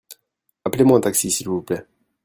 Appelez-moi 0.65 0.97
un 0.97 1.01
taxi 1.01 1.29
s'il 1.29 1.47
vous 1.47 1.61
plait. 1.61 1.85